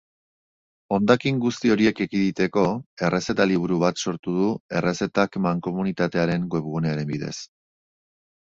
[0.95, 2.63] Hondakin guzti horiek ekiditeko,
[3.09, 4.49] errezeta-liburu bat sortu du
[4.81, 7.37] errezetak mankomunitatearen webgunearen bidez.